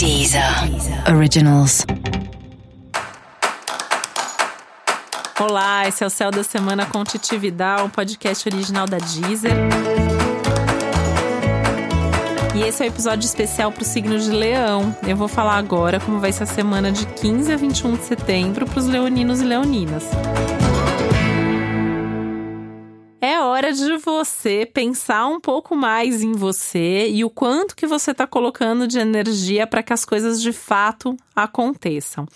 [0.00, 0.42] Deezer
[1.14, 1.84] Originals.
[5.38, 9.52] Olá, esse é o Céu da Semana com Titi Vidal, um podcast original da Deezer.
[12.54, 14.96] E esse é o um episódio especial para o signo de Leão.
[15.06, 18.64] Eu vou falar agora como vai ser a semana de 15 a 21 de setembro
[18.64, 20.04] para os leoninos e leoninas.
[23.22, 28.12] É hora de você pensar um pouco mais em você e o quanto que você
[28.12, 32.26] está colocando de energia para que as coisas de fato aconteçam.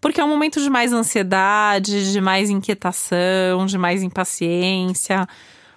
[0.00, 5.24] Porque é um momento de mais ansiedade, de mais inquietação, de mais impaciência.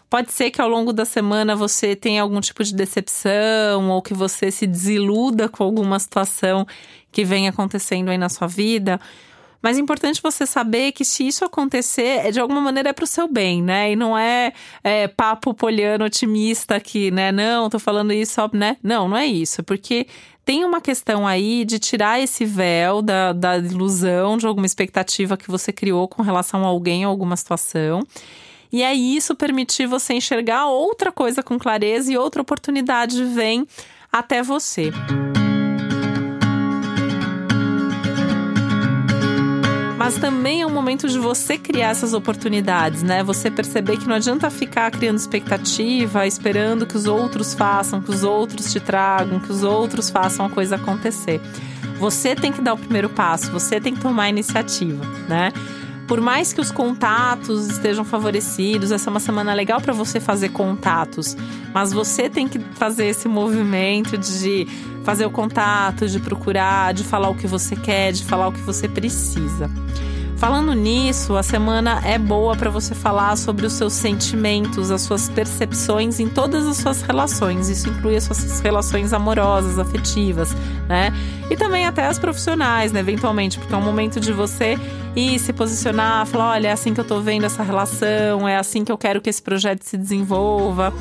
[0.10, 4.16] Pode ser que ao longo da semana você tenha algum tipo de decepção ou que
[4.16, 6.66] você se desiluda com alguma situação
[7.12, 9.00] que vem acontecendo aí na sua vida.
[9.68, 13.06] Mas é importante você saber que se isso acontecer, é de alguma maneira é pro
[13.06, 13.92] seu bem, né?
[13.92, 17.34] E não é, é papo poliano otimista aqui, né?
[17.34, 18.78] Não, tô falando isso, né?
[18.82, 19.62] Não, não é isso.
[19.64, 20.08] Porque
[20.46, 25.52] tem uma questão aí de tirar esse véu da, da ilusão de alguma expectativa que
[25.52, 28.08] você criou com relação a alguém ou alguma situação.
[28.72, 33.68] E aí isso permitir você enxergar outra coisa com clareza e outra oportunidade vem
[34.10, 34.94] até você.
[40.08, 43.22] Mas também é um momento de você criar essas oportunidades, né?
[43.26, 48.24] Você perceber que não adianta ficar criando expectativa, esperando que os outros façam, que os
[48.24, 51.42] outros te tragam, que os outros façam a coisa acontecer.
[52.00, 55.52] Você tem que dar o primeiro passo, você tem que tomar a iniciativa, né?
[56.08, 60.50] por mais que os contatos estejam favorecidos, essa é uma semana legal para você fazer
[60.50, 61.36] contatos,
[61.74, 64.66] mas você tem que fazer esse movimento de
[65.08, 68.60] fazer o contato, de procurar, de falar o que você quer, de falar o que
[68.60, 69.72] você precisa.
[70.36, 75.30] Falando nisso, a semana é boa para você falar sobre os seus sentimentos, as suas
[75.30, 77.70] percepções em todas as suas relações.
[77.70, 80.54] Isso inclui as suas relações amorosas, afetivas,
[80.90, 81.14] né?
[81.50, 83.00] E também até as profissionais, né?
[83.00, 84.78] Eventualmente, porque é um momento de você
[85.16, 88.84] ir se posicionar, falar: olha, é assim que eu tô vendo essa relação, é assim
[88.84, 90.94] que eu quero que esse projeto se desenvolva.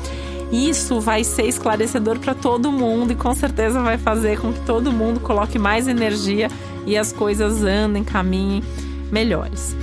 [0.51, 4.91] Isso vai ser esclarecedor para todo mundo e com certeza vai fazer com que todo
[4.91, 6.47] mundo coloque mais energia
[6.85, 8.63] e as coisas andem, caminhem
[9.11, 9.75] melhores.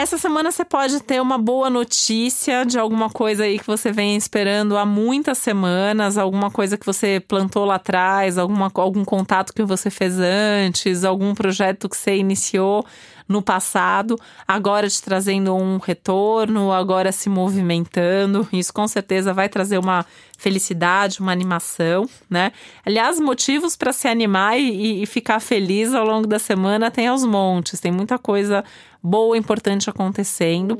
[0.00, 4.14] Essa semana você pode ter uma boa notícia de alguma coisa aí que você vem
[4.14, 9.64] esperando há muitas semanas, alguma coisa que você plantou lá atrás, alguma, algum contato que
[9.64, 12.86] você fez antes, algum projeto que você iniciou
[13.26, 14.16] no passado,
[14.46, 18.48] agora te trazendo um retorno, agora se movimentando.
[18.52, 20.06] Isso com certeza vai trazer uma
[20.38, 22.52] felicidade, uma animação, né?
[22.86, 27.24] Aliás, motivos para se animar e, e ficar feliz ao longo da semana tem aos
[27.24, 28.64] montes, tem muita coisa
[29.02, 30.78] boa, importante acontecendo.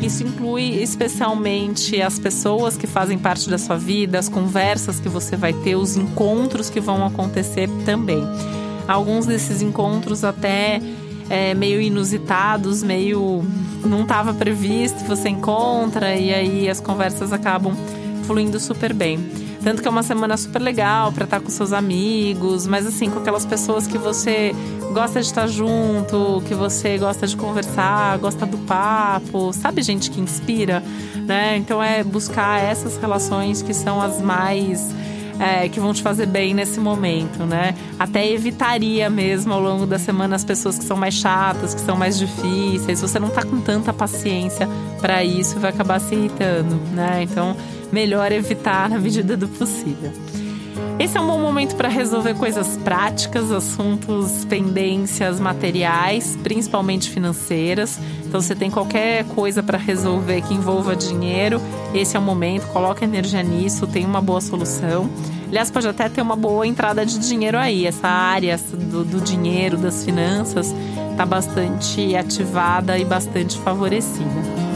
[0.00, 5.36] Isso inclui especialmente as pessoas que fazem parte da sua vida, as conversas que você
[5.36, 8.22] vai ter, os encontros que vão acontecer também.
[8.86, 10.80] Alguns desses encontros até
[11.28, 13.44] é, meio inusitados, meio
[13.84, 17.74] não estava previsto, você encontra e aí as conversas acabam
[18.24, 19.18] fluindo super bem.
[19.62, 23.10] Tanto que é uma semana super legal para estar tá com seus amigos, mas assim,
[23.10, 24.54] com aquelas pessoas que você
[24.92, 30.20] gosta de estar junto, que você gosta de conversar, gosta do papo, sabe gente que
[30.20, 30.82] inspira,
[31.26, 31.56] né?
[31.56, 34.94] Então é buscar essas relações que são as mais
[35.38, 37.74] é, que vão te fazer bem nesse momento, né?
[37.98, 41.96] Até evitaria mesmo ao longo da semana as pessoas que são mais chatas, que são
[41.96, 43.00] mais difíceis.
[43.00, 44.68] Você não tá com tanta paciência
[45.00, 47.22] para isso, vai acabar se irritando, né?
[47.22, 47.56] Então
[47.92, 50.12] melhor evitar na medida do possível.
[50.98, 58.00] Esse é um bom momento para resolver coisas práticas, assuntos, pendências materiais, principalmente financeiras.
[58.26, 61.62] Então, você tem qualquer coisa para resolver que envolva dinheiro,
[61.94, 65.08] esse é o momento, coloca energia nisso, tem uma boa solução.
[65.46, 67.86] Aliás, pode até ter uma boa entrada de dinheiro aí.
[67.86, 70.74] Essa área do, do dinheiro, das finanças,
[71.12, 74.67] está bastante ativada e bastante favorecida.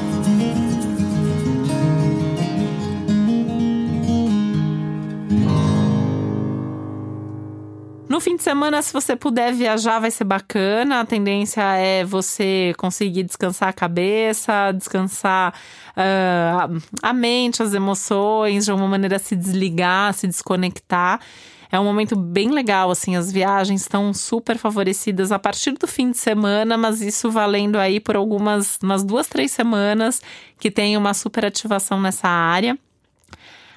[8.22, 11.00] Fim de semana, se você puder viajar, vai ser bacana.
[11.00, 15.52] A tendência é você conseguir descansar a cabeça, descansar
[15.96, 21.20] uh, a mente, as emoções, de alguma maneira se desligar, se desconectar.
[21.70, 26.10] É um momento bem legal, assim, as viagens estão super favorecidas a partir do fim
[26.10, 30.20] de semana, mas isso valendo aí por algumas, umas duas, três semanas
[30.60, 32.78] que tem uma super ativação nessa área.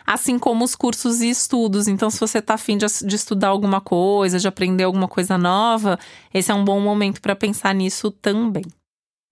[0.06, 1.88] Assim como os cursos e estudos.
[1.88, 5.98] Então, se você está afim de, de estudar alguma coisa, de aprender alguma coisa nova,
[6.34, 8.64] esse é um bom momento para pensar nisso também.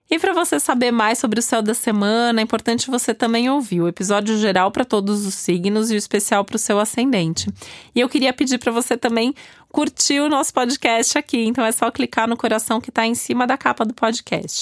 [0.10, 3.82] E para você saber mais sobre o céu da semana, é importante você também ouvir
[3.82, 7.50] o episódio geral para todos os signos e o especial para o seu ascendente.
[7.96, 9.34] E eu queria pedir para você também
[9.70, 13.48] curtir o nosso podcast aqui, então é só clicar no coração que está em cima
[13.48, 14.62] da capa do podcast.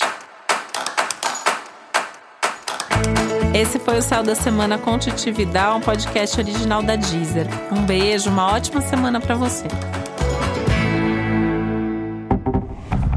[3.53, 4.98] Esse foi o Céu da Semana com
[5.33, 7.45] Vidal, um podcast original da Deezer.
[7.69, 9.68] Um beijo, uma ótima semana para você.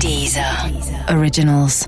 [0.01, 0.45] Deezer.
[1.17, 1.87] Originals.